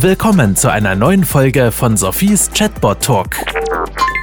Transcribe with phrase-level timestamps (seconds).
[0.00, 3.36] Willkommen zu einer neuen Folge von Sophies Chatbot Talk,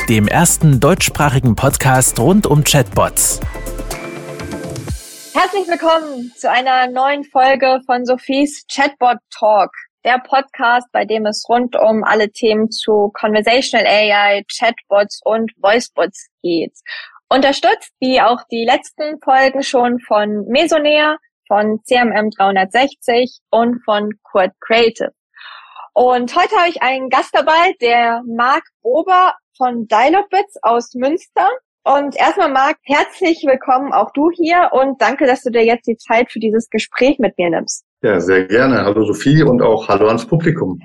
[0.08, 3.40] dem ersten deutschsprachigen Podcast rund um Chatbots.
[5.34, 9.72] Herzlich willkommen zu einer neuen Folge von Sophies Chatbot Talk,
[10.06, 16.28] der Podcast, bei dem es rund um alle Themen zu Conversational AI, Chatbots und Voicebots
[16.44, 16.78] geht.
[17.30, 21.18] Unterstützt, wie auch die letzten Folgen schon von Mesonair,
[21.48, 25.12] von CMM 360 und von Quad Creative.
[25.96, 31.48] Und heute habe ich einen Gast dabei, der Marc Ober von Dialogbits aus Münster.
[31.84, 35.98] Und erstmal, Marc, herzlich willkommen auch du hier und danke, dass du dir jetzt die
[35.98, 37.86] Zeit für dieses Gespräch mit mir nimmst.
[38.02, 38.84] Ja, sehr gerne.
[38.86, 40.80] Hallo Sophie und auch hallo ans Publikum.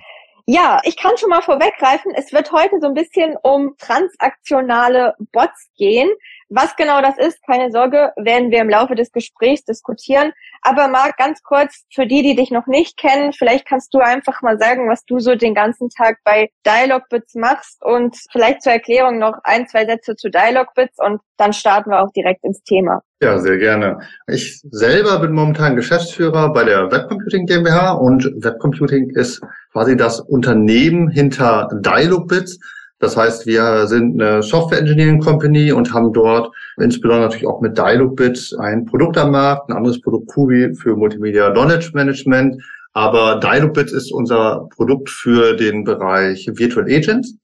[0.50, 2.10] Ja, ich kann schon mal vorweggreifen.
[2.16, 6.08] Es wird heute so ein bisschen um transaktionale Bots gehen.
[6.48, 10.32] Was genau das ist, keine Sorge, werden wir im Laufe des Gesprächs diskutieren.
[10.62, 14.40] Aber Marc, ganz kurz, für die, die dich noch nicht kennen, vielleicht kannst du einfach
[14.40, 19.18] mal sagen, was du so den ganzen Tag bei Dialogbits machst und vielleicht zur Erklärung
[19.18, 23.02] noch ein, zwei Sätze zu Dialogbits und dann starten wir auch direkt ins Thema.
[23.20, 23.98] Ja, sehr gerne.
[24.26, 31.08] Ich selber bin momentan Geschäftsführer bei der Webcomputing GmbH und Webcomputing ist quasi das Unternehmen
[31.08, 32.58] hinter Dialogbits.
[33.00, 37.78] Das heißt, wir sind eine Software Engineering Company und haben dort insbesondere natürlich auch mit
[37.78, 42.60] Dialogbit ein Produkt am Markt, ein anderes Produkt Kubi für Multimedia Knowledge Management.
[42.94, 47.36] Aber Dialogbit ist unser Produkt für den Bereich Virtual Agents.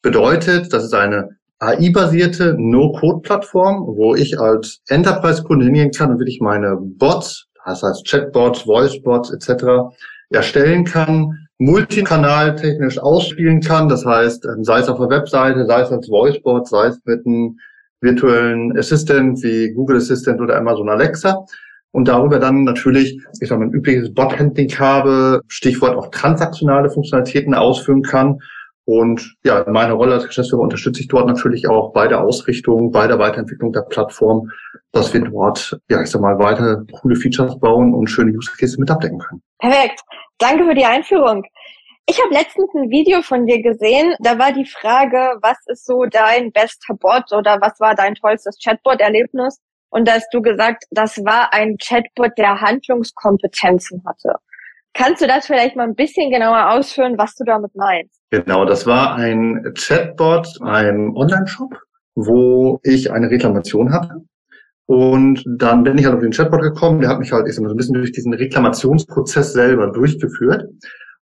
[0.00, 6.76] Bedeutet, das ist eine AI-basierte No-Code-Plattform, wo ich als Enterprise-Kunde hingehen kann und wirklich meine
[6.78, 9.94] Bots, das heißt Chatbots, Voicebots etc.
[10.30, 13.88] erstellen kann, multikanal technisch ausspielen kann.
[13.88, 17.24] Das heißt, ähm, sei es auf der Webseite, sei es als Voicebot, sei es mit
[17.26, 17.58] einem
[18.00, 21.44] virtuellen Assistant wie Google Assistant oder Amazon Alexa.
[21.92, 27.54] Und darüber dann natürlich, ich sag mal, ein übliches Bot-Handling habe, Stichwort auch transaktionale Funktionalitäten
[27.54, 28.40] ausführen kann.
[28.86, 33.06] Und ja, meine Rolle als Geschäftsführer unterstütze ich dort natürlich auch bei der Ausrichtung, bei
[33.06, 34.50] der Weiterentwicklung der Plattform,
[34.92, 38.76] dass wir dort, ja, ich sag mal, weiter coole Features bauen und schöne Use Cases
[38.76, 39.42] mit abdecken können.
[39.58, 40.00] Perfekt.
[40.38, 41.44] Danke für die Einführung.
[42.06, 44.14] Ich habe letztens ein Video von dir gesehen.
[44.20, 48.58] Da war die Frage, was ist so dein bester Bot oder was war dein tollstes
[48.62, 49.60] Chatbot-Erlebnis?
[49.88, 54.34] Und da hast du gesagt, das war ein Chatbot, der Handlungskompetenzen hatte.
[54.94, 58.20] Kannst du das vielleicht mal ein bisschen genauer ausführen, was du damit meinst?
[58.30, 61.74] Genau, das war ein Chatbot, ein Online-Shop,
[62.14, 64.22] wo ich eine Reklamation hatte
[64.86, 67.62] und dann bin ich halt auf den Chatbot gekommen, der hat mich halt ich sag
[67.62, 70.68] mal, so ein bisschen durch diesen Reklamationsprozess selber durchgeführt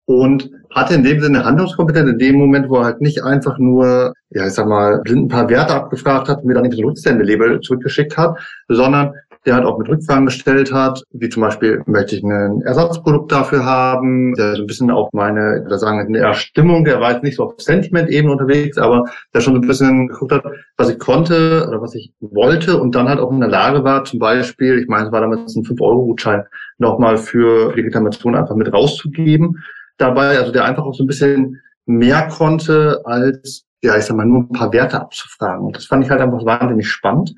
[0.05, 4.13] und hatte in dem Sinne Handlungskompetenz in dem Moment, wo er halt nicht einfach nur,
[4.29, 6.81] ja, ich sag mal, blind ein paar Werte abgefragt hat und mir dann nicht so
[6.81, 9.13] ein Rücksendelabel zurückgeschickt hat, sondern
[9.45, 13.65] der halt auch mit Rückfragen gestellt hat, wie zum Beispiel, möchte ich ein Ersatzprodukt dafür
[13.65, 17.23] haben, der so ein bisschen auch meine, da sagen in der Stimmung, der war jetzt
[17.23, 20.43] nicht so auf Sentiment-Ebene unterwegs, aber der schon so ein bisschen geguckt hat,
[20.77, 24.03] was ich konnte oder was ich wollte und dann halt auch in der Lage war,
[24.03, 26.43] zum Beispiel, ich meine, es war damals ein 5-Euro-Gutschein,
[26.77, 29.63] nochmal für die Reklamation einfach mit rauszugeben.
[29.97, 34.27] Dabei, also der einfach auch so ein bisschen mehr konnte als ja, ich sag mal,
[34.27, 35.65] nur ein paar Werte abzufragen.
[35.65, 37.33] Und das fand ich halt einfach wahnsinnig spannend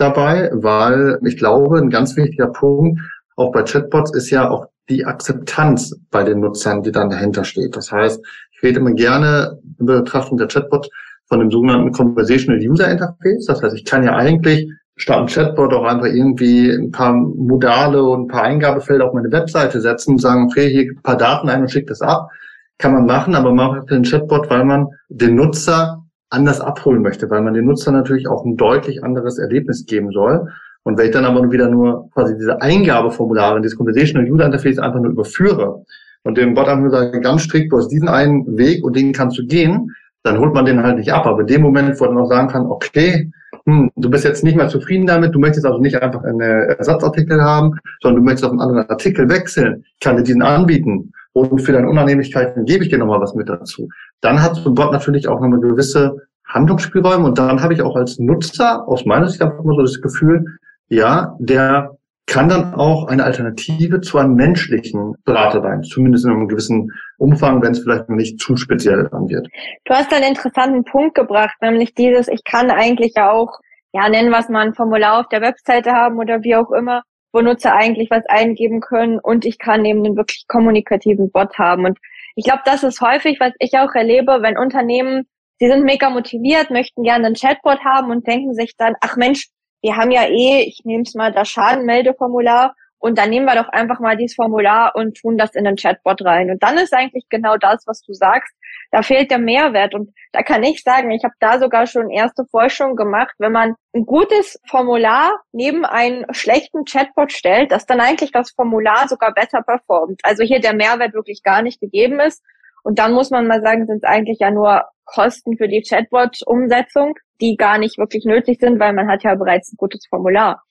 [0.00, 3.00] dabei, weil ich glaube, ein ganz wichtiger Punkt
[3.36, 7.76] auch bei Chatbots ist ja auch die Akzeptanz bei den Nutzern, die dann dahinter steht.
[7.76, 8.20] Das heißt,
[8.52, 10.90] ich rede immer gerne in Betrachtung der Chatbot
[11.26, 13.46] von dem sogenannten Conversational User Interface.
[13.46, 18.02] Das heißt, ich kann ja eigentlich statt ein Chatbot auch einfach irgendwie ein paar Modale
[18.02, 21.48] und ein paar Eingabefelder auf meine Webseite setzen und sagen, okay, hier ein paar Daten
[21.48, 22.28] ein und schickt das ab.
[22.76, 25.99] Kann man machen, aber man macht den Chatbot, weil man den Nutzer
[26.30, 30.48] anders abholen möchte, weil man den Nutzer natürlich auch ein deutlich anderes Erlebnis geben soll.
[30.82, 34.78] Und wenn ich dann aber wieder nur quasi diese Eingabeformulare in dieses Conversational User Interface
[34.78, 35.84] einfach nur überführe
[36.22, 39.12] und dem Bot einfach nur sage, ganz strikt, du hast diesen einen Weg und den
[39.12, 41.26] kannst du gehen, dann holt man den halt nicht ab.
[41.26, 43.30] Aber in dem Moment, wo er dann auch sagen kann, okay,
[43.66, 47.42] hm, du bist jetzt nicht mehr zufrieden damit, du möchtest also nicht einfach einen Ersatzartikel
[47.42, 51.72] haben, sondern du möchtest auf einen anderen Artikel wechseln, kann dir diesen anbieten und für
[51.72, 53.88] deine Unannehmlichkeiten gebe ich dir nochmal was mit dazu.
[54.20, 57.82] Dann hat so ein Bot natürlich auch noch eine gewisse Handlungsspielräume und dann habe ich
[57.82, 60.44] auch als Nutzer aus meiner Sicht einfach immer so das Gefühl,
[60.88, 61.96] ja, der
[62.26, 67.60] kann dann auch eine Alternative zu einem menschlichen Berater sein, zumindest in einem gewissen Umfang,
[67.60, 69.48] wenn es vielleicht noch nicht zu speziell dann wird.
[69.84, 73.58] Du hast einen interessanten Punkt gebracht, nämlich dieses, ich kann eigentlich auch,
[73.92, 77.02] ja, nennen was mal ein Formular auf der Webseite haben oder wie auch immer,
[77.32, 81.84] wo Nutzer eigentlich was eingeben können und ich kann eben einen wirklich kommunikativen Bot haben.
[81.84, 81.98] Und
[82.40, 85.28] ich glaube, das ist häufig, was ich auch erlebe, wenn Unternehmen,
[85.58, 89.48] sie sind mega motiviert, möchten gerne einen Chatbot haben und denken sich dann, ach Mensch,
[89.82, 93.68] wir haben ja eh, ich nehme es mal das Schadenmeldeformular und dann nehmen wir doch
[93.70, 96.50] einfach mal dieses Formular und tun das in den Chatbot rein.
[96.50, 98.54] Und dann ist eigentlich genau das, was du sagst.
[98.90, 99.94] Da fehlt der Mehrwert.
[99.94, 103.74] Und da kann ich sagen, ich habe da sogar schon erste Forschung gemacht, wenn man
[103.94, 109.62] ein gutes Formular neben einen schlechten Chatbot stellt, dass dann eigentlich das Formular sogar besser
[109.62, 110.20] performt.
[110.22, 112.42] Also hier der Mehrwert wirklich gar nicht gegeben ist.
[112.82, 114.84] Und dann muss man mal sagen, sind es eigentlich ja nur
[115.14, 119.72] Kosten für die Chatbot-Umsetzung, die gar nicht wirklich nötig sind, weil man hat ja bereits
[119.72, 120.62] ein gutes Formular.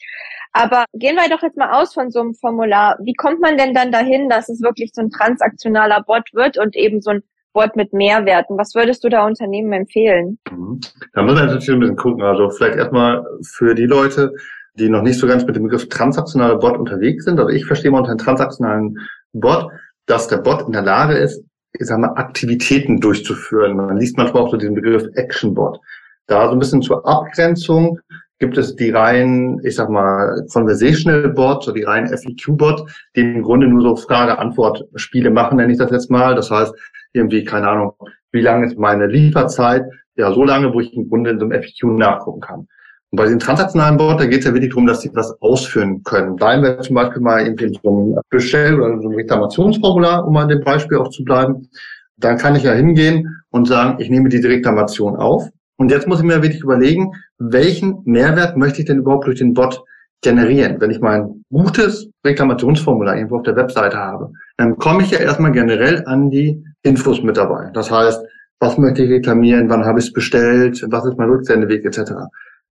[0.51, 2.97] Aber gehen wir doch jetzt mal aus von so einem Formular.
[3.03, 6.75] Wie kommt man denn dann dahin, dass es wirklich so ein transaktionaler Bot wird und
[6.75, 8.57] eben so ein Bot mit Mehrwerten?
[8.57, 10.39] Was würdest du da Unternehmen empfehlen?
[10.50, 10.80] Mhm.
[11.13, 12.24] Da muss man natürlich ein bisschen gucken.
[12.24, 14.33] Also vielleicht erstmal für die Leute,
[14.75, 17.39] die noch nicht so ganz mit dem Begriff transaktionaler Bot unterwegs sind.
[17.39, 18.97] Also ich verstehe mal unter einem transaktionalen
[19.33, 19.68] Bot,
[20.06, 21.44] dass der Bot in der Lage ist,
[21.74, 23.77] ich sag mal, Aktivitäten durchzuführen.
[23.77, 25.80] Man liest manchmal auch so diesen Begriff Action Bot.
[26.27, 28.00] Da so ein bisschen zur Abgrenzung
[28.39, 33.21] gibt es die reinen, ich sag mal, Conversational Bot, so die reinen FEQ Bot, die
[33.21, 36.36] im Grunde nur so Frage-Antwort-Spiele machen, nenne ich das jetzt mal.
[36.36, 36.74] Das heißt,
[37.12, 37.94] irgendwie, keine Ahnung,
[38.31, 39.83] wie lange ist meine Lieferzeit?
[40.15, 42.68] Ja, so lange, wo ich im Grunde in so einem FEQ nachgucken kann.
[43.11, 46.03] Und bei den transaktionalen Bot, da geht es ja wirklich darum, dass sie was ausführen
[46.03, 46.35] können.
[46.35, 50.47] Bleiben wir zum Beispiel mal in so einem Bestell- oder so einem Reklamationsformular, um in
[50.47, 51.67] dem Beispiel auch zu bleiben.
[52.17, 56.19] Dann kann ich ja hingehen und sagen, ich nehme die Reklamation auf und jetzt muss
[56.19, 59.81] ich mir wirklich überlegen, welchen Mehrwert möchte ich denn überhaupt durch den Bot
[60.21, 60.79] generieren?
[60.79, 65.53] Wenn ich mein gutes Reklamationsformular irgendwo auf der Webseite habe, dann komme ich ja erstmal
[65.53, 67.71] generell an die Infos mit dabei.
[67.73, 68.21] Das heißt,
[68.59, 72.12] was möchte ich reklamieren, wann habe ich es bestellt, was ist mein Rücksendeweg etc.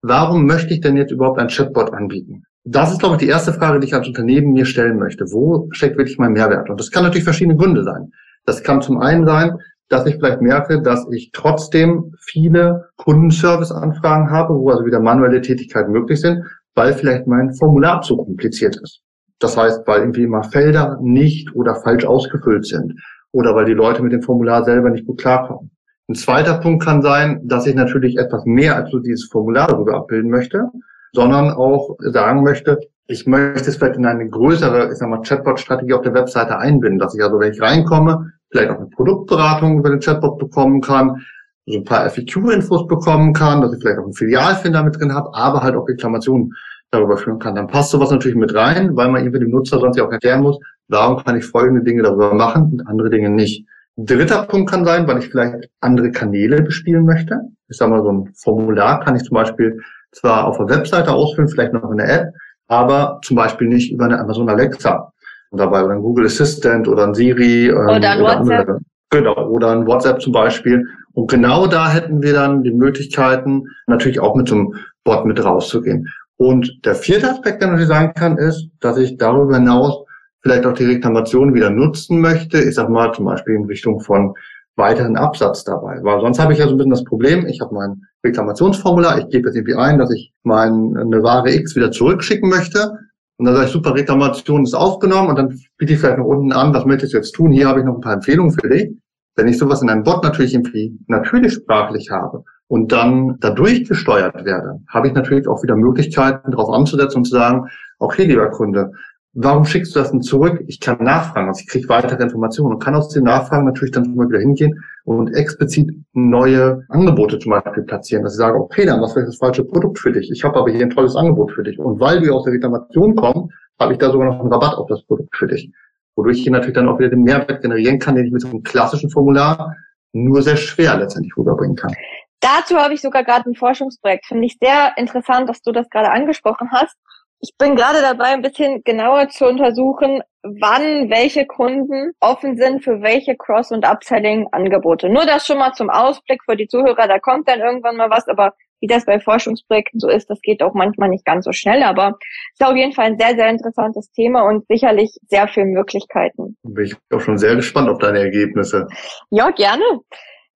[0.03, 2.45] Warum möchte ich denn jetzt überhaupt ein Chatbot anbieten?
[2.65, 5.25] Das ist, glaube ich, die erste Frage, die ich als Unternehmen mir stellen möchte.
[5.33, 6.69] Wo steckt wirklich mein Mehrwert?
[6.71, 8.13] Und das kann natürlich verschiedene Gründe sein.
[8.45, 9.59] Das kann zum einen sein,
[9.89, 15.93] dass ich vielleicht merke, dass ich trotzdem viele Kundenservice-Anfragen habe, wo also wieder manuelle Tätigkeiten
[15.93, 16.45] möglich sind,
[16.75, 19.01] weil vielleicht mein Formular zu kompliziert ist.
[19.39, 22.95] Das heißt, weil irgendwie immer Felder nicht oder falsch ausgefüllt sind
[23.33, 25.71] oder weil die Leute mit dem Formular selber nicht gut klarkommen.
[26.11, 29.95] Ein zweiter Punkt kann sein, dass ich natürlich etwas mehr als so dieses Formular darüber
[29.95, 30.71] abbilden möchte,
[31.13, 32.79] sondern auch sagen möchte,
[33.09, 36.99] ich möchte es vielleicht in eine größere, ich sag mal, Chatbot-Strategie auf der Webseite einbinden,
[36.99, 41.23] dass ich also, wenn ich reinkomme, vielleicht auch eine Produktberatung über den Chatbot bekommen kann,
[41.67, 45.35] so ein paar FAQ-Infos bekommen kann, dass ich vielleicht auch einen Filialfinder mit drin habe,
[45.35, 46.55] aber halt auch Reklamationen
[46.91, 47.55] darüber führen kann.
[47.55, 50.41] Dann passt sowas natürlich mit rein, weil man irgendwie dem Nutzer sonst ja auch erklären
[50.41, 50.59] muss,
[50.89, 53.67] warum kann ich folgende Dinge darüber machen und andere Dinge nicht.
[54.01, 57.41] Dritter Punkt kann sein, weil ich vielleicht andere Kanäle bespielen möchte.
[57.69, 59.81] Ich sage mal, so ein Formular kann ich zum Beispiel
[60.13, 62.33] zwar auf der Webseite ausfüllen, vielleicht noch in der App,
[62.69, 65.13] aber zum Beispiel nicht über eine Amazon Alexa
[65.51, 67.69] dabei oder ein Google Assistant oder ein Siri.
[67.69, 68.61] Ähm, oder ein oder WhatsApp.
[68.61, 68.81] Andere,
[69.11, 70.87] genau, oder ein WhatsApp zum Beispiel.
[71.15, 75.45] Und genau da hätten wir dann die Möglichkeiten, natürlich auch mit so einem Bot mit
[75.45, 76.07] rauszugehen.
[76.37, 80.05] Und der vierte Aspekt, der natürlich sagen kann, ist, dass ich darüber hinaus
[80.43, 82.61] vielleicht auch die Reklamation wieder nutzen möchte.
[82.61, 84.35] Ich sag mal zum Beispiel in Richtung von
[84.77, 85.99] weiteren Absatz dabei.
[86.03, 89.29] Weil sonst habe ich ja so ein bisschen das Problem, ich habe mein Reklamationsformular, ich
[89.29, 92.97] gebe jetzt irgendwie ein, dass ich meine Ware X wieder zurückschicken möchte
[93.39, 96.53] und dann sage ich, super, Reklamation ist aufgenommen und dann biete ich vielleicht noch unten
[96.53, 97.53] an, was möchtest du jetzt tun?
[97.53, 98.91] Hier habe ich noch ein paar Empfehlungen für dich.
[99.37, 104.45] Wenn ich sowas in einem Bot natürlich irgendwie natürlich sprachlich habe und dann dadurch gesteuert
[104.45, 107.69] werde, habe ich natürlich auch wieder Möglichkeiten, darauf anzusetzen und zu sagen,
[108.01, 108.91] okay, lieber Kunde,
[109.33, 110.63] warum schickst du das denn zurück?
[110.67, 114.15] Ich kann nachfragen, also ich kriege weitere Informationen und kann aus den Nachfragen natürlich dann
[114.15, 119.01] mal wieder hingehen und explizit neue Angebote zum Beispiel platzieren, dass ich sage, okay, dann
[119.01, 120.31] was wäre das falsche Produkt für dich?
[120.31, 121.79] Ich habe aber hier ein tolles Angebot für dich.
[121.79, 124.89] Und weil wir aus der Reklamation kommen, habe ich da sogar noch einen Rabatt auf
[124.89, 125.71] das Produkt für dich.
[126.17, 128.49] Wodurch ich hier natürlich dann auch wieder den Mehrwert generieren kann, den ich mit so
[128.49, 129.77] einem klassischen Formular
[130.13, 131.95] nur sehr schwer letztendlich rüberbringen kann.
[132.41, 134.27] Dazu habe ich sogar gerade ein Forschungsprojekt.
[134.27, 136.97] Finde ich sehr interessant, dass du das gerade angesprochen hast.
[137.41, 143.01] Ich bin gerade dabei, ein bisschen genauer zu untersuchen, wann welche Kunden offen sind für
[143.03, 145.09] welche Cross- und Upselling-Angebote.
[145.09, 148.27] Nur das schon mal zum Ausblick für die Zuhörer, da kommt dann irgendwann mal was,
[148.29, 151.83] aber wie das bei Forschungsprojekten so ist, das geht auch manchmal nicht ganz so schnell,
[151.83, 152.17] aber
[152.53, 156.57] ist auf jeden Fall ein sehr, sehr interessantes Thema und sicherlich sehr viele Möglichkeiten.
[156.63, 158.87] Bin ich auch schon sehr gespannt auf deine Ergebnisse.
[159.31, 159.83] Ja, gerne.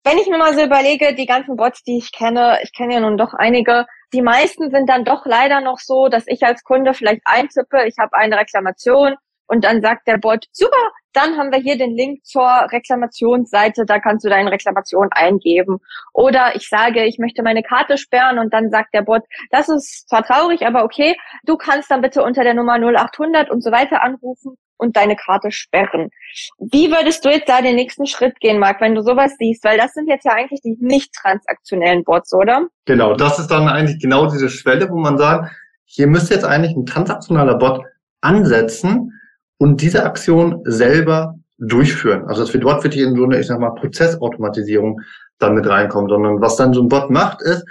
[0.05, 3.01] Wenn ich mir mal so überlege, die ganzen Bots, die ich kenne, ich kenne ja
[3.01, 6.95] nun doch einige, die meisten sind dann doch leider noch so, dass ich als Kunde
[6.95, 9.15] vielleicht eintippe, ich habe eine Reklamation
[9.47, 13.99] und dann sagt der Bot, super, dann haben wir hier den Link zur Reklamationsseite, da
[13.99, 15.79] kannst du deine Reklamation eingeben.
[16.15, 20.09] Oder ich sage, ich möchte meine Karte sperren und dann sagt der Bot, das ist
[20.09, 24.03] zwar traurig, aber okay, du kannst dann bitte unter der Nummer 0800 und so weiter
[24.03, 26.11] anrufen und deine Karte sperren.
[26.59, 29.65] Wie würdest du jetzt da den nächsten Schritt gehen, Marc, wenn du sowas siehst?
[29.65, 32.67] Weil das sind jetzt ja eigentlich die nicht transaktionellen Bots, oder?
[32.85, 35.53] Genau, das ist dann eigentlich genau diese Schwelle, wo man sagt,
[35.85, 37.83] hier müsste jetzt eigentlich ein transaktionaler Bot
[38.23, 39.13] ansetzen
[39.59, 42.27] und diese Aktion selber durchführen.
[42.27, 45.01] Also dass wir dort wirklich in so eine, ich sag mal, Prozessautomatisierung
[45.39, 47.65] dann mit reinkommen, sondern was dann so ein Bot macht, ist,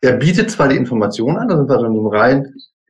[0.00, 2.06] er bietet zwar die Informationen an, da sind wir so in einem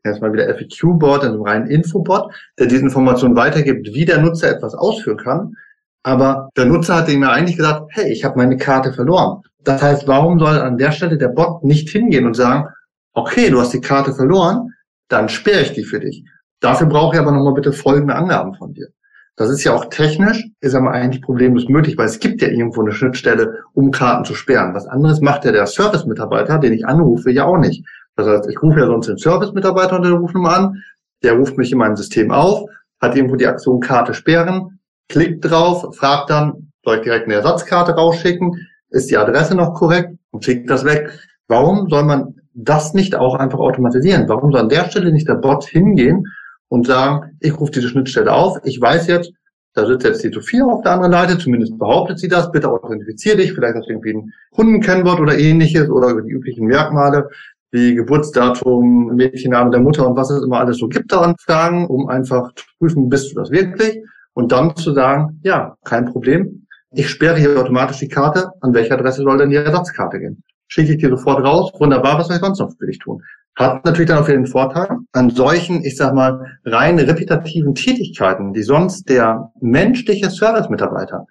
[0.04, 4.20] reinen, jetzt mal wieder FAQ-Bot, in einem reinen Infobot, der diese Informationen weitergibt, wie der
[4.20, 5.56] Nutzer etwas ausführen kann.
[6.02, 9.42] Aber der Nutzer hat ihm ja eigentlich gesagt, hey, ich habe meine Karte verloren.
[9.62, 12.68] Das heißt, warum soll an der Stelle der Bot nicht hingehen und sagen,
[13.14, 14.74] okay, du hast die Karte verloren,
[15.08, 16.24] dann sperre ich die für dich.
[16.60, 18.88] Dafür brauche ich aber nochmal bitte folgende Angaben von dir.
[19.36, 22.82] Das ist ja auch technisch, ist aber eigentlich problemlos möglich, weil es gibt ja irgendwo
[22.82, 24.74] eine Schnittstelle, um Karten zu sperren.
[24.74, 27.84] Was anderes macht ja der Service-Mitarbeiter, den ich anrufe, ja auch nicht.
[28.16, 30.82] Das heißt, ich rufe ja sonst den Service-Mitarbeiter unter der Rufnummer an,
[31.22, 32.68] der ruft mich in meinem System auf,
[33.00, 34.78] hat irgendwo die Aktion Karte sperren,
[35.08, 40.16] klickt drauf, fragt dann, soll ich direkt eine Ersatzkarte rausschicken, ist die Adresse noch korrekt
[40.30, 41.18] und schickt das weg.
[41.48, 44.28] Warum soll man das nicht auch einfach automatisieren?
[44.28, 46.26] Warum soll an der Stelle nicht der Bot hingehen
[46.68, 49.32] und sagen, ich rufe diese Schnittstelle auf, ich weiß jetzt,
[49.74, 53.36] da sitzt jetzt die Sophia auf der anderen Seite, zumindest behauptet sie das, bitte authentifizier
[53.36, 57.28] dich, vielleicht hast du irgendwie ein Kundenkennwort oder ähnliches oder über die üblichen Merkmale
[57.74, 61.88] wie Geburtsdatum, Mädchenname der Mutter und was es immer alles so gibt da an Fragen,
[61.88, 64.00] um einfach zu prüfen, bist du das wirklich?
[64.32, 68.94] Und dann zu sagen, ja, kein Problem, ich sperre hier automatisch die Karte, an welche
[68.94, 70.44] Adresse soll denn die Ersatzkarte gehen?
[70.68, 73.20] Schicke ich dir sofort raus, wunderbar, was soll ich sonst noch für dich tun?
[73.56, 78.52] Hat natürlich dann auch wieder den Vorteil, an solchen, ich sag mal, rein repetitiven Tätigkeiten,
[78.52, 81.26] die sonst der menschliche Service-Mitarbeiter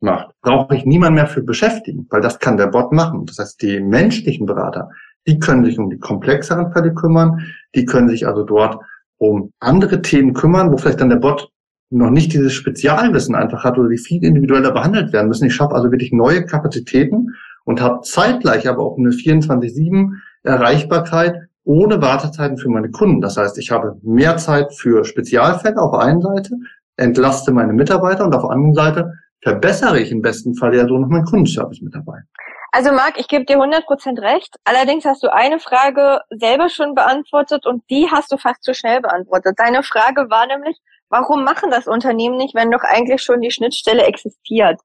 [0.00, 3.26] macht, brauche ich niemand mehr für beschäftigen, weil das kann der Bot machen.
[3.26, 4.90] Das heißt, die menschlichen Berater,
[5.28, 8.78] die können sich um die komplexeren Fälle kümmern, die können sich also dort
[9.18, 11.50] um andere Themen kümmern, wo vielleicht dann der Bot
[11.90, 15.46] noch nicht dieses Spezialwissen einfach hat oder die viel individueller behandelt werden müssen.
[15.46, 22.00] Ich schaffe also wirklich neue Kapazitäten und habe zeitgleich aber auch eine 24-7 Erreichbarkeit ohne
[22.00, 23.20] Wartezeiten für meine Kunden.
[23.20, 26.56] Das heißt, ich habe mehr Zeit für Spezialfälle auf der einen Seite,
[26.96, 30.98] entlaste meine Mitarbeiter und auf der anderen Seite verbessere ich im besten Fall ja so
[30.98, 32.20] noch meinen Kundenservice mit dabei.
[32.70, 34.56] Also Marc, ich gebe dir 100% recht.
[34.64, 39.00] Allerdings hast du eine Frage selber schon beantwortet und die hast du fast zu schnell
[39.00, 39.54] beantwortet.
[39.58, 44.04] Deine Frage war nämlich, warum machen das Unternehmen nicht, wenn doch eigentlich schon die Schnittstelle
[44.04, 44.80] existiert?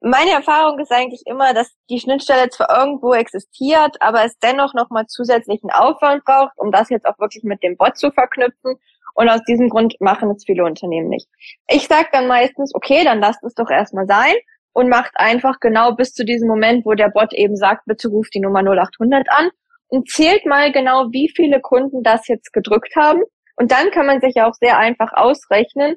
[0.00, 5.06] Meine Erfahrung ist eigentlich immer, dass die Schnittstelle zwar irgendwo existiert, aber es dennoch nochmal
[5.06, 8.80] zusätzlichen Aufwand braucht, um das jetzt auch wirklich mit dem Bot zu verknüpfen.
[9.14, 11.28] Und aus diesem Grund machen es viele Unternehmen nicht.
[11.68, 14.34] Ich sage dann meistens, okay, dann lasst es doch erstmal sein
[14.72, 18.34] und macht einfach genau bis zu diesem Moment, wo der Bot eben sagt, bitte ruft
[18.34, 19.50] die Nummer 0800 an
[19.88, 23.22] und zählt mal genau, wie viele Kunden das jetzt gedrückt haben.
[23.56, 25.96] Und dann kann man sich ja auch sehr einfach ausrechnen,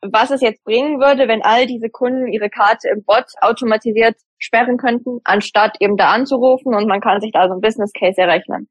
[0.00, 4.76] was es jetzt bringen würde, wenn all diese Kunden ihre Karte im Bot automatisiert sperren
[4.76, 8.68] könnten, anstatt eben da anzurufen und man kann sich da so ein Business Case errechnen.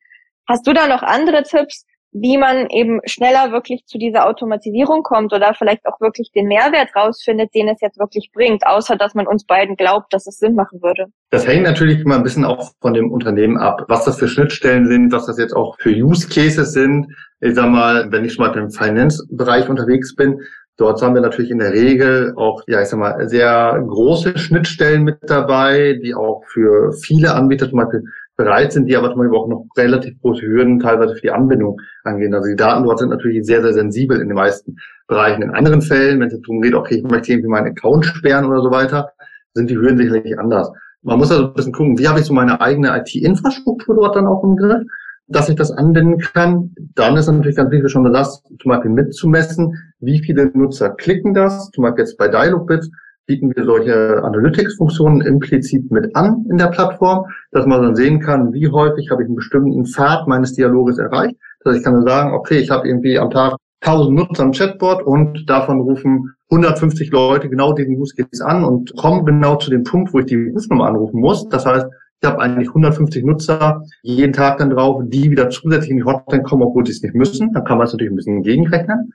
[0.47, 5.33] Hast du da noch andere Tipps, wie man eben schneller wirklich zu dieser Automatisierung kommt
[5.33, 9.27] oder vielleicht auch wirklich den Mehrwert rausfindet, den es jetzt wirklich bringt, außer dass man
[9.27, 11.07] uns beiden glaubt, dass es Sinn machen würde?
[11.31, 14.85] Das hängt natürlich immer ein bisschen auch von dem Unternehmen ab, was das für Schnittstellen
[14.85, 17.07] sind, was das jetzt auch für Use Cases sind.
[17.41, 20.39] Ich sag mal, wenn ich schon mal im Finance-Bereich unterwegs bin,
[20.77, 25.03] Dort haben wir natürlich in der Regel auch, ja, ich sag mal, sehr große Schnittstellen
[25.03, 28.03] mit dabei, die auch für viele Anbieter zum Beispiel
[28.35, 31.79] bereit sind, die aber zum Beispiel auch noch relativ große Hürden teilweise für die Anbindung
[32.03, 32.33] angehen.
[32.33, 34.75] Also die Daten dort sind natürlich sehr, sehr sensibel in den meisten
[35.07, 35.43] Bereichen.
[35.43, 38.61] In anderen Fällen, wenn es darum geht, okay, ich möchte irgendwie meinen Account sperren oder
[38.61, 39.11] so weiter,
[39.53, 40.71] sind die Hürden sicherlich anders.
[41.03, 44.25] Man muss also ein bisschen gucken, wie habe ich so meine eigene IT-Infrastruktur dort dann
[44.25, 44.83] auch im Griff?
[45.27, 46.75] dass ich das anwenden kann.
[46.95, 51.71] Dann ist natürlich ganz wichtig, schon das zum Beispiel mitzumessen, wie viele Nutzer klicken das.
[51.71, 52.89] Zum Beispiel jetzt bei Dialogbit
[53.25, 58.53] bieten wir solche Analytics-Funktionen implizit mit an in der Plattform, dass man dann sehen kann,
[58.53, 61.35] wie häufig habe ich einen bestimmten Pfad meines Dialoges erreicht.
[61.63, 65.03] Dass ich kann dann sagen, okay, ich habe irgendwie am Tag 1000 Nutzer am Chatbot
[65.03, 69.83] und davon rufen 150 Leute genau diesen Use Case an und kommen genau zu dem
[69.83, 71.47] Punkt, wo ich die Rufnummer anrufen muss.
[71.49, 71.87] Das heißt,
[72.21, 76.43] ich habe eigentlich 150 Nutzer jeden Tag dann drauf, die wieder zusätzlich in die Hotline
[76.43, 77.51] kommen, obwohl sie es nicht müssen.
[77.51, 79.13] Dann kann man es natürlich ein bisschen gegenrechnen.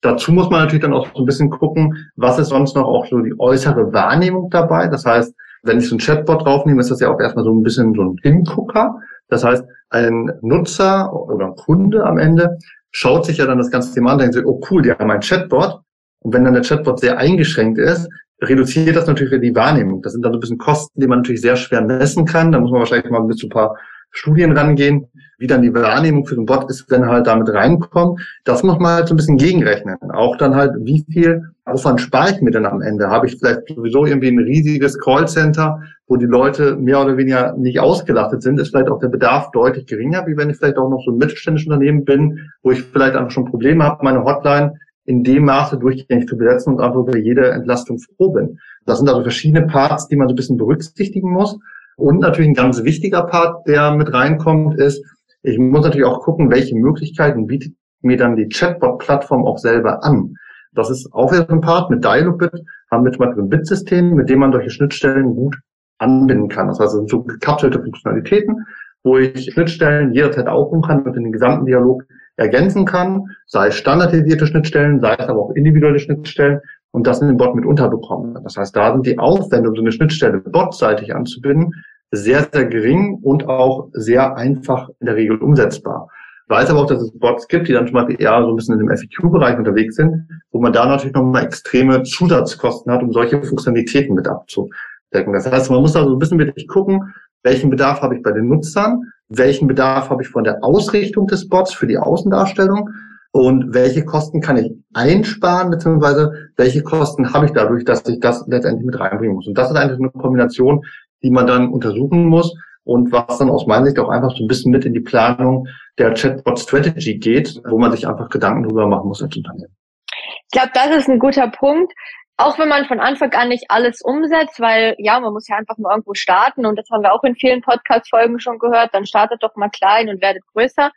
[0.00, 3.06] Dazu muss man natürlich dann auch so ein bisschen gucken, was ist sonst noch auch
[3.06, 4.86] so die äußere Wahrnehmung dabei.
[4.86, 7.62] Das heißt, wenn ich so ein Chatbot draufnehme, ist das ja auch erstmal so ein
[7.62, 9.00] bisschen so ein Hingucker.
[9.28, 12.58] Das heißt, ein Nutzer oder ein Kunde am Ende
[12.90, 15.10] schaut sich ja dann das ganze Thema an und denkt sich, oh cool, die haben
[15.10, 15.80] ein Chatbot.
[16.20, 18.08] Und wenn dann der Chatbot sehr eingeschränkt ist,
[18.40, 20.02] reduziert das natürlich die Wahrnehmung.
[20.02, 22.52] Das sind dann so ein bisschen Kosten, die man natürlich sehr schwer messen kann.
[22.52, 23.76] Da muss man wahrscheinlich mal mit so ein paar
[24.10, 25.06] Studien rangehen,
[25.38, 28.20] wie dann die Wahrnehmung für den Bot ist, wenn halt damit reinkommt.
[28.44, 29.96] Das muss man halt so ein bisschen gegenrechnen.
[30.12, 33.08] Auch dann halt, wie viel Aufwand spare ich mir denn am Ende?
[33.08, 37.78] Habe ich vielleicht sowieso irgendwie ein riesiges Callcenter, wo die Leute mehr oder weniger nicht
[37.78, 41.02] ausgelastet sind, ist vielleicht auch der Bedarf deutlich geringer, wie wenn ich vielleicht auch noch
[41.04, 44.74] so ein mittelständisches Unternehmen bin, wo ich vielleicht einfach schon Probleme habe, meine Hotline
[45.04, 48.58] in dem Maße durchgängig zu besetzen und einfach über jede Entlastung froh bin.
[48.84, 51.58] Das sind also verschiedene Parts, die man so ein bisschen berücksichtigen muss.
[51.98, 55.04] Und natürlich ein ganz wichtiger Part, der mit reinkommt, ist,
[55.42, 60.34] ich muss natürlich auch gucken, welche Möglichkeiten bietet mir dann die Chatbot-Plattform auch selber an.
[60.72, 61.90] Das ist auch wieder ein Part.
[61.90, 62.52] Mit Dialogbit
[62.92, 65.56] haben wir zum Beispiel ein Bitsystem, mit dem man solche Schnittstellen gut
[65.98, 66.68] anbinden kann.
[66.68, 68.64] Das heißt, das sind so gekapselte Funktionalitäten,
[69.02, 72.04] wo ich Schnittstellen jederzeit aufrufen kann und in den gesamten Dialog
[72.36, 76.60] ergänzen kann, sei es standardisierte Schnittstellen, sei es aber auch individuelle Schnittstellen
[76.92, 78.38] und das in den Bot mit unterbekommen.
[78.44, 81.72] Das heißt, da sind die Aufwände, um so eine Schnittstelle botseitig anzubinden,
[82.10, 86.08] sehr, sehr gering und auch sehr einfach in der Regel umsetzbar.
[86.44, 88.56] Ich weiß aber auch, dass es Bots gibt, die dann zum Beispiel eher so ein
[88.56, 93.12] bisschen in dem FAQ-Bereich unterwegs sind, wo man da natürlich nochmal extreme Zusatzkosten hat, um
[93.12, 95.34] solche Funktionalitäten mit abzudecken.
[95.34, 97.12] Das heißt, man muss also ein bisschen wirklich gucken,
[97.42, 101.48] welchen Bedarf habe ich bei den Nutzern, welchen Bedarf habe ich von der Ausrichtung des
[101.48, 102.88] Bots für die Außendarstellung
[103.30, 108.44] und welche Kosten kann ich einsparen, beziehungsweise welche Kosten habe ich dadurch, dass ich das
[108.48, 109.46] letztendlich mit reinbringen muss.
[109.46, 110.82] Und das ist eigentlich eine Kombination,
[111.22, 114.48] die man dann untersuchen muss und was dann aus meiner Sicht auch einfach so ein
[114.48, 115.66] bisschen mit in die Planung
[115.98, 119.74] der Chatbot Strategy geht, wo man sich einfach Gedanken drüber machen muss als Unternehmen.
[120.10, 121.92] Ich glaube, das ist ein guter Punkt.
[122.38, 125.76] Auch wenn man von Anfang an nicht alles umsetzt, weil ja, man muss ja einfach
[125.76, 129.42] mal irgendwo starten und das haben wir auch in vielen Podcast-Folgen schon gehört, dann startet
[129.42, 130.90] doch mal klein und werdet größer.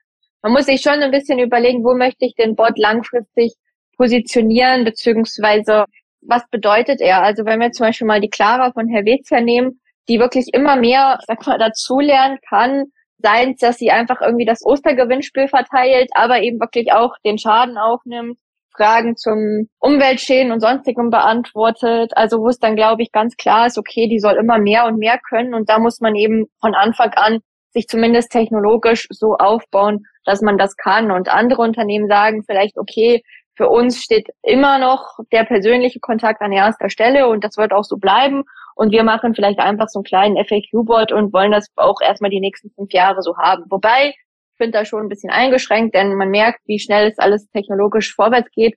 [0.43, 3.55] Man muss sich schon ein bisschen überlegen, wo möchte ich den Bot langfristig
[3.97, 5.85] positionieren, beziehungsweise
[6.21, 7.23] was bedeutet er?
[7.23, 11.19] Also wenn wir zum Beispiel mal die Clara von Helvetia nehmen, die wirklich immer mehr,
[11.25, 12.85] sag mal, dazulernen kann,
[13.17, 17.77] seien es, dass sie einfach irgendwie das Ostergewinnspiel verteilt, aber eben wirklich auch den Schaden
[17.77, 18.37] aufnimmt,
[18.75, 22.11] Fragen zum Umweltschäden und sonstigem beantwortet.
[22.15, 24.97] Also wo es dann, glaube ich, ganz klar ist, okay, die soll immer mehr und
[24.97, 27.39] mehr können und da muss man eben von Anfang an
[27.73, 31.09] sich zumindest technologisch so aufbauen, dass man das kann.
[31.09, 33.21] Und andere Unternehmen sagen vielleicht, okay,
[33.55, 37.83] für uns steht immer noch der persönliche Kontakt an erster Stelle und das wird auch
[37.83, 38.43] so bleiben.
[38.81, 42.39] Und wir machen vielleicht einfach so einen kleinen FAQ-Board und wollen das auch erstmal die
[42.39, 43.63] nächsten fünf Jahre so haben.
[43.69, 47.47] Wobei, ich finde da schon ein bisschen eingeschränkt, denn man merkt, wie schnell es alles
[47.51, 48.73] technologisch vorwärts geht.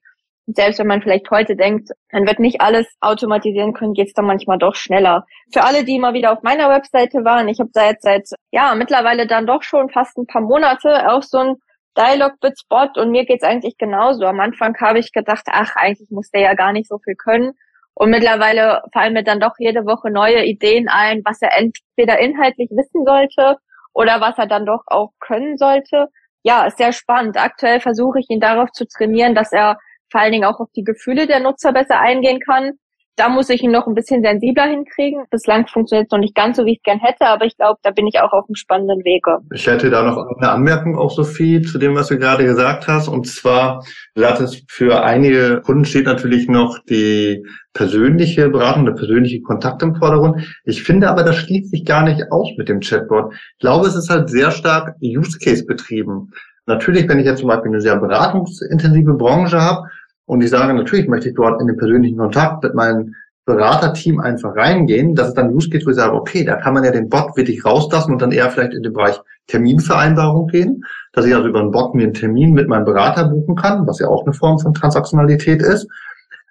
[0.47, 4.13] Und selbst wenn man vielleicht heute denkt, man wird nicht alles automatisieren können, geht es
[4.13, 5.25] dann manchmal doch schneller.
[5.55, 8.75] Für alle, die mal wieder auf meiner Webseite waren, ich habe da jetzt seit, ja,
[8.75, 11.55] mittlerweile dann doch schon fast ein paar Monate auch so ein
[11.97, 14.27] Dialog-Bit-Spot und mir geht's eigentlich genauso.
[14.27, 17.55] Am Anfang habe ich gedacht, ach, eigentlich muss der ja gar nicht so viel können.
[17.95, 22.69] Und mittlerweile fallen mir dann doch jede Woche neue Ideen ein, was er entweder inhaltlich
[22.71, 23.57] wissen sollte
[23.93, 26.09] oder was er dann doch auch können sollte.
[26.43, 27.37] Ja, ist sehr spannend.
[27.39, 29.79] Aktuell versuche ich ihn darauf zu trainieren, dass er
[30.11, 32.79] vor allen Dingen auch auf die Gefühle der Nutzer besser eingehen kann
[33.17, 35.25] da muss ich ihn noch ein bisschen sensibler hinkriegen.
[35.31, 37.79] Bislang funktioniert es noch nicht ganz so, wie ich es gern hätte, aber ich glaube,
[37.83, 39.39] da bin ich auch auf einem spannenden Wege.
[39.53, 43.09] Ich hätte da noch eine Anmerkung auch, Sophie, zu dem, was du gerade gesagt hast.
[43.09, 49.83] Und zwar, sagtest, für einige Kunden steht natürlich noch die persönliche Beratung, der persönliche Kontakt
[49.83, 50.45] im Vordergrund.
[50.65, 53.33] Ich finde aber, das schließt sich gar nicht aus mit dem Chatbot.
[53.33, 56.31] Ich glaube, es ist halt sehr stark Use Case betrieben.
[56.67, 59.87] Natürlich, wenn ich jetzt zum Beispiel eine sehr beratungsintensive Branche habe,
[60.27, 63.15] und ich sage, natürlich möchte ich dort in den persönlichen Kontakt mit meinem
[63.47, 65.15] Beraterteam einfach reingehen.
[65.15, 67.65] Das ist dann Case, wo ich sage, okay, da kann man ja den Bot wirklich
[67.65, 70.83] rauslassen und dann eher vielleicht in den Bereich Terminvereinbarung gehen,
[71.13, 73.99] dass ich also über einen Bot mir einen Termin mit meinem Berater buchen kann, was
[73.99, 75.87] ja auch eine Form von Transaktionalität ist.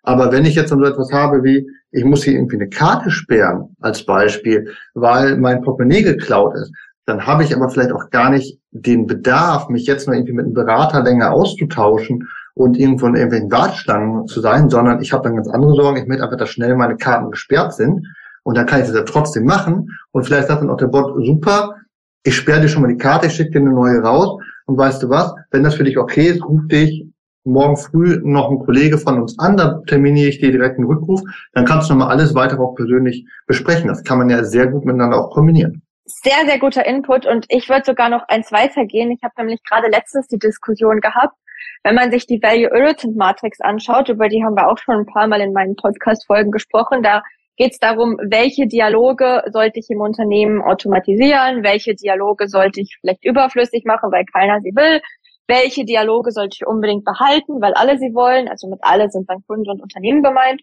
[0.04, 3.10] Aber wenn ich jetzt dann so etwas habe wie, ich muss hier irgendwie eine Karte
[3.10, 6.72] sperren, als Beispiel, weil mein Portemonnaie geklaut ist,
[7.06, 10.46] dann habe ich aber vielleicht auch gar nicht den Bedarf, mich jetzt noch irgendwie mit
[10.46, 15.36] einem Berater länger auszutauschen und irgendwo in irgendwelchen Warteschlangen zu sein, sondern ich habe dann
[15.36, 15.98] ganz andere Sorgen.
[15.98, 18.08] Ich möchte einfach, dass schnell meine Karten gesperrt sind
[18.44, 21.14] und dann kann ich das ja trotzdem machen und vielleicht sagt dann auch der Bot,
[21.26, 21.76] super,
[22.24, 25.04] ich sperre dir schon mal die Karte, ich schicke dir eine neue raus und weißt
[25.04, 27.08] du was, wenn das für dich okay ist, ruf dich
[27.46, 31.22] morgen früh noch ein Kollege von uns an, dann terminiere ich dir direkt einen Rückruf,
[31.54, 33.88] dann kannst du nochmal alles weiter auch persönlich besprechen.
[33.88, 35.82] Das kann man ja sehr gut miteinander auch kombinieren.
[36.06, 39.12] Sehr, sehr guter Input und ich würde sogar noch eins weitergehen.
[39.12, 41.36] Ich habe nämlich gerade letztens die Diskussion gehabt,
[41.84, 45.06] wenn man sich die Value Irritant Matrix anschaut, über die haben wir auch schon ein
[45.06, 47.24] paar Mal in meinen Podcast-Folgen gesprochen, da
[47.58, 53.24] geht es darum, welche Dialoge sollte ich im Unternehmen automatisieren, welche Dialoge sollte ich vielleicht
[53.24, 55.02] überflüssig machen, weil keiner sie will,
[55.48, 59.44] welche Dialoge sollte ich unbedingt behalten, weil alle sie wollen, also mit alle sind dann
[59.46, 60.62] Kunden und Unternehmen gemeint.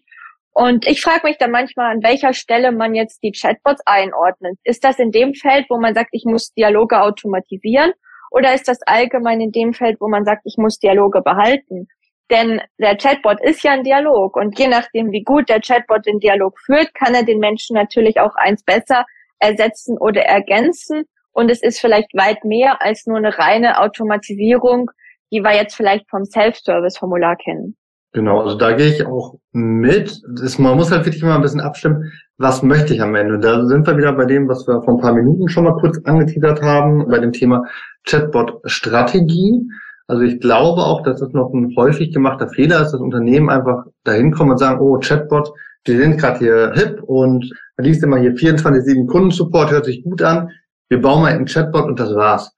[0.53, 4.57] Und ich frage mich dann manchmal, an welcher Stelle man jetzt die Chatbots einordnet.
[4.63, 7.93] Ist das in dem Feld, wo man sagt, ich muss Dialoge automatisieren?
[8.31, 11.87] Oder ist das allgemein in dem Feld, wo man sagt, ich muss Dialoge behalten?
[12.31, 16.19] Denn der Chatbot ist ja ein Dialog und je nachdem, wie gut der Chatbot den
[16.19, 19.05] Dialog führt, kann er den Menschen natürlich auch eins besser
[19.39, 21.03] ersetzen oder ergänzen.
[21.33, 24.91] Und es ist vielleicht weit mehr als nur eine reine Automatisierung,
[25.31, 27.75] die wir jetzt vielleicht vom Self-Service-Formular kennen.
[28.13, 30.21] Genau, also da gehe ich auch mit.
[30.27, 33.39] Das, man muss halt wirklich immer ein bisschen abstimmen, was möchte ich am Ende.
[33.39, 35.97] Da sind wir wieder bei dem, was wir vor ein paar Minuten schon mal kurz
[36.03, 37.63] angeteasert haben, bei dem Thema
[38.05, 39.65] Chatbot-Strategie.
[40.07, 43.85] Also ich glaube auch, dass das noch ein häufig gemachter Fehler ist, dass Unternehmen einfach
[44.03, 45.53] dahin kommen und sagen, oh, Chatbot,
[45.87, 50.21] die sind gerade hier hip und man liest immer hier 24-7 Kundensupport, hört sich gut
[50.21, 50.49] an.
[50.89, 52.51] Wir bauen mal einen Chatbot und das war's.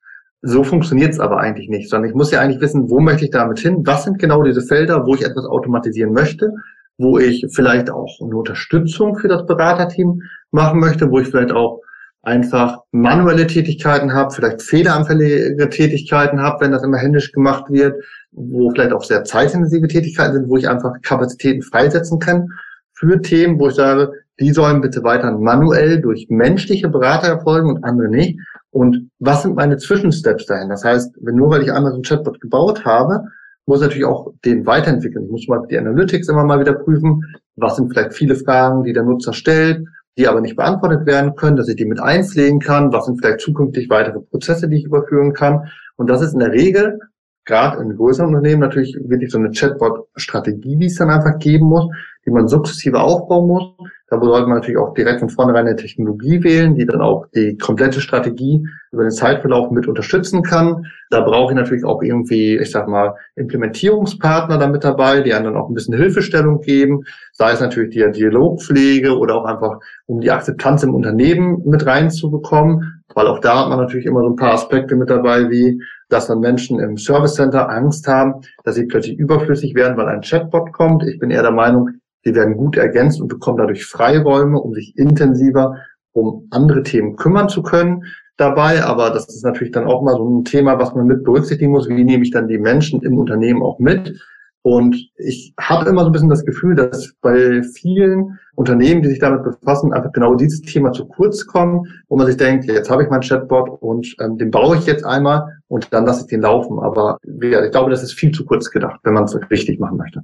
[0.45, 3.31] So funktioniert es aber eigentlich nicht, sondern ich muss ja eigentlich wissen, wo möchte ich
[3.31, 3.81] damit hin?
[3.85, 6.51] Was sind genau diese Felder, wo ich etwas automatisieren möchte?
[6.97, 11.79] Wo ich vielleicht auch eine Unterstützung für das Beraterteam machen möchte, wo ich vielleicht auch
[12.23, 18.03] einfach manuelle Tätigkeiten habe, vielleicht fehleranfällige Tätigkeiten habe, wenn das immer händisch gemacht wird,
[18.33, 22.49] wo vielleicht auch sehr zeitintensive Tätigkeiten sind, wo ich einfach Kapazitäten freisetzen kann
[22.93, 27.83] für Themen, wo ich sage, die sollen bitte weiter manuell durch menschliche Berater erfolgen und
[27.83, 28.39] andere nicht.
[28.71, 30.69] Und was sind meine Zwischensteps dahin?
[30.69, 33.23] Das heißt, wenn nur weil ich einmal so ein Chatbot gebaut habe,
[33.65, 35.25] muss ich natürlich auch den weiterentwickeln.
[35.25, 37.21] Ich muss mal die Analytics immer mal wieder prüfen.
[37.55, 39.85] Was sind vielleicht viele Fragen, die der Nutzer stellt,
[40.17, 42.91] die aber nicht beantwortet werden können, dass ich die mit einpflegen kann?
[42.91, 45.69] Was sind vielleicht zukünftig weitere Prozesse, die ich überführen kann?
[45.95, 46.99] Und das ist in der Regel,
[47.45, 51.87] gerade in größeren Unternehmen, natürlich wirklich so eine Chatbot-Strategie, die es dann einfach geben muss,
[52.25, 53.82] die man sukzessive aufbauen muss.
[54.09, 57.57] Da sollte man natürlich auch direkt von vornherein eine Technologie wählen, die dann auch die
[57.57, 60.85] komplette Strategie über den Zeitverlauf mit unterstützen kann.
[61.09, 65.57] Da brauche ich natürlich auch irgendwie, ich sag mal, Implementierungspartner damit dabei, die einem dann
[65.57, 70.31] auch ein bisschen Hilfestellung geben, sei es natürlich die Dialogpflege oder auch einfach, um die
[70.31, 74.53] Akzeptanz im Unternehmen mit reinzubekommen, weil auch da hat man natürlich immer so ein paar
[74.53, 79.17] Aspekte mit dabei, wie dass dann Menschen im Service Center Angst haben, dass sie plötzlich
[79.17, 81.03] überflüssig werden, weil ein Chatbot kommt.
[81.03, 81.89] Ich bin eher der Meinung,
[82.23, 85.75] Sie werden gut ergänzt und bekommen dadurch Freiräume, um sich intensiver
[86.13, 88.03] um andere Themen kümmern zu können
[88.37, 88.83] dabei.
[88.83, 91.89] Aber das ist natürlich dann auch mal so ein Thema, was man mit berücksichtigen muss.
[91.89, 94.19] Wie nehme ich dann die Menschen im Unternehmen auch mit?
[94.65, 99.19] Und ich habe immer so ein bisschen das Gefühl, dass bei vielen Unternehmen, die sich
[99.19, 103.03] damit befassen, einfach genau dieses Thema zu kurz kommen, wo man sich denkt, jetzt habe
[103.03, 106.41] ich meinen Chatbot und ähm, den baue ich jetzt einmal und dann lasse ich den
[106.41, 106.79] laufen.
[106.79, 110.23] Aber ich glaube, das ist viel zu kurz gedacht, wenn man es richtig machen möchte.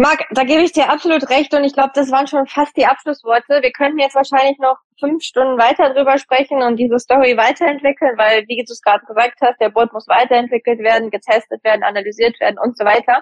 [0.00, 2.86] Marc, da gebe ich dir absolut recht und ich glaube, das waren schon fast die
[2.86, 3.60] Abschlussworte.
[3.60, 8.48] Wir könnten jetzt wahrscheinlich noch fünf Stunden weiter drüber sprechen und diese Story weiterentwickeln, weil,
[8.48, 12.56] wie du es gerade gesagt hast, der Bot muss weiterentwickelt werden, getestet werden, analysiert werden
[12.58, 13.20] und so weiter.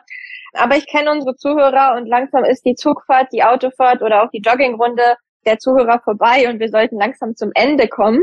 [0.52, 4.40] Aber ich kenne unsere Zuhörer und langsam ist die Zugfahrt, die Autofahrt oder auch die
[4.40, 8.20] Joggingrunde der Zuhörer vorbei und wir sollten langsam zum Ende kommen.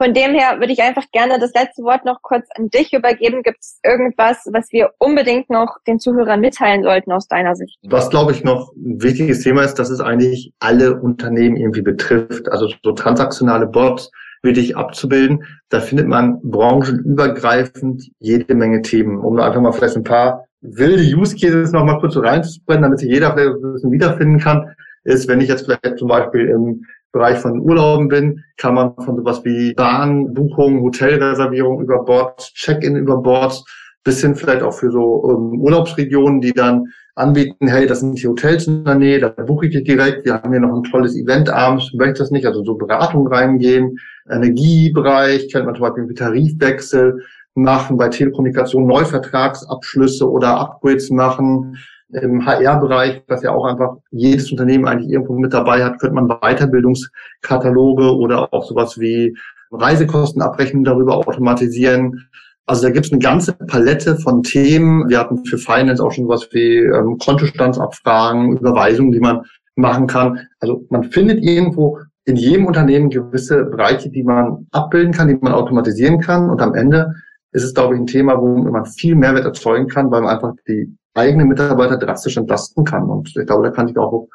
[0.00, 3.42] Von dem her würde ich einfach gerne das letzte Wort noch kurz an dich übergeben.
[3.42, 7.78] Gibt es irgendwas, was wir unbedingt noch den Zuhörern mitteilen sollten aus deiner Sicht?
[7.88, 12.50] Was, glaube ich, noch ein wichtiges Thema ist, dass es eigentlich alle Unternehmen irgendwie betrifft.
[12.50, 14.10] Also so transaktionale Bots
[14.42, 15.44] wirklich abzubilden.
[15.68, 19.18] Da findet man branchenübergreifend jede Menge Themen.
[19.18, 23.10] Um einfach mal vielleicht ein paar wilde Use Cases noch mal kurz reinzusprechen, damit sich
[23.10, 24.74] jeder vielleicht ein bisschen wiederfinden kann
[25.08, 29.16] ist, wenn ich jetzt vielleicht zum Beispiel im Bereich von Urlauben bin, kann man von
[29.16, 33.64] sowas wie Bahnbuchungen, Hotelreservierung über Bord, Check-in über Bord,
[34.04, 38.22] bis hin vielleicht auch für so um, ähm, Urlaubsregionen, die dann anbieten, hey, das sind
[38.22, 40.84] die Hotels in der Nähe, da buche ich dich direkt, wir haben hier noch ein
[40.84, 43.98] tolles Event abends, möchte das nicht, also so Beratung reingehen,
[44.30, 51.76] Energiebereich, kennt man zum Beispiel Tarifwechsel machen, bei Telekommunikation Neuvertragsabschlüsse oder Upgrades machen,
[52.12, 56.28] im HR-Bereich, was ja auch einfach jedes Unternehmen eigentlich irgendwo mit dabei hat, könnte man
[56.28, 59.36] Weiterbildungskataloge oder auch sowas wie
[59.70, 62.28] Reisekostenabrechnung darüber automatisieren.
[62.66, 65.08] Also da gibt es eine ganze Palette von Themen.
[65.08, 69.42] Wir hatten für Finance auch schon sowas wie ähm, Kontostandsabfragen, Überweisungen, die man
[69.74, 70.40] machen kann.
[70.60, 75.52] Also man findet irgendwo in jedem Unternehmen gewisse Bereiche, die man abbilden kann, die man
[75.52, 76.50] automatisieren kann.
[76.50, 77.14] Und am Ende
[77.52, 80.52] ist es, glaube ich, ein Thema, wo man viel Mehrwert erzeugen kann, weil man einfach
[80.66, 83.08] die eigene Mitarbeiter drastisch entlasten kann.
[83.10, 84.28] Und ich glaube, da kann sich auch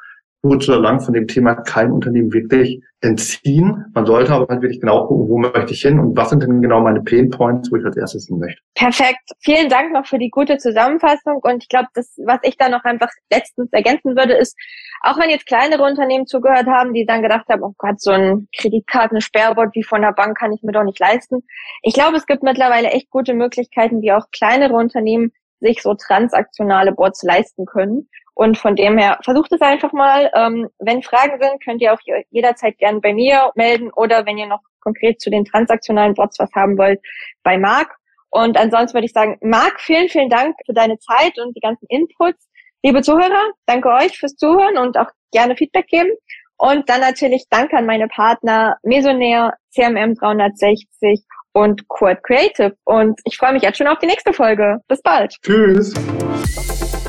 [0.44, 3.86] kurz oder lang von dem Thema kein Unternehmen wirklich entziehen.
[3.94, 6.60] Man sollte aber halt wirklich genau gucken, wo möchte ich hin und was sind denn
[6.60, 8.60] genau meine Pain Points, wo ich als erstes hin möchte.
[8.74, 9.30] Perfekt.
[9.40, 11.40] Vielen Dank noch für die gute Zusammenfassung.
[11.42, 14.54] Und ich glaube, das, was ich da noch einfach letztens ergänzen würde, ist,
[15.00, 18.46] auch wenn jetzt kleinere Unternehmen zugehört haben, die dann gedacht haben, oh Gott, so ein
[18.54, 21.42] Kreditkartensperrbot wie von der Bank kann ich mir doch nicht leisten.
[21.82, 25.32] Ich glaube, es gibt mittlerweile echt gute Möglichkeiten, wie auch kleinere Unternehmen
[25.64, 28.08] sich so transaktionale Bots leisten können.
[28.34, 30.30] Und von dem her, versucht es einfach mal.
[30.34, 32.00] Ähm, wenn Fragen sind, könnt ihr auch
[32.30, 36.52] jederzeit gerne bei mir melden oder wenn ihr noch konkret zu den transaktionalen Bots was
[36.54, 37.00] haben wollt,
[37.42, 37.94] bei Marc.
[38.30, 41.86] Und ansonsten würde ich sagen, Marc, vielen, vielen Dank für deine Zeit und die ganzen
[41.88, 42.48] Inputs.
[42.82, 46.10] Liebe Zuhörer, danke euch fürs Zuhören und auch gerne Feedback geben.
[46.56, 52.76] Und dann natürlich danke an meine Partner Mesonair, CMM 360 und Quad Creative.
[52.84, 54.78] Und ich freue mich jetzt schon auf die nächste Folge.
[54.88, 55.34] Bis bald.
[55.42, 55.94] Tschüss.